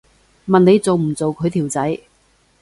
[0.47, 1.99] 問你做唔做佢條仔